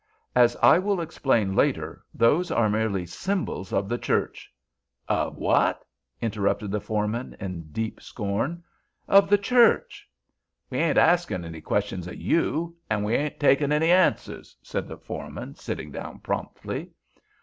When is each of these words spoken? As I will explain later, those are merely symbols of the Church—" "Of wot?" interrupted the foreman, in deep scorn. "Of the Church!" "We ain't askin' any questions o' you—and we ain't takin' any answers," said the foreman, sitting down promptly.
As 0.35 0.55
I 0.63 0.79
will 0.79 0.99
explain 0.99 1.55
later, 1.55 2.03
those 2.11 2.49
are 2.49 2.71
merely 2.71 3.05
symbols 3.05 3.71
of 3.71 3.87
the 3.87 3.99
Church—" 3.99 4.51
"Of 5.07 5.37
wot?" 5.37 5.85
interrupted 6.21 6.71
the 6.71 6.81
foreman, 6.81 7.35
in 7.39 7.69
deep 7.71 8.01
scorn. 8.01 8.63
"Of 9.07 9.29
the 9.29 9.37
Church!" 9.37 10.09
"We 10.71 10.79
ain't 10.79 10.97
askin' 10.97 11.45
any 11.45 11.61
questions 11.61 12.07
o' 12.07 12.13
you—and 12.13 13.05
we 13.05 13.13
ain't 13.13 13.39
takin' 13.39 13.71
any 13.71 13.91
answers," 13.91 14.57
said 14.63 14.87
the 14.87 14.97
foreman, 14.97 15.53
sitting 15.53 15.91
down 15.91 16.17
promptly. 16.21 16.89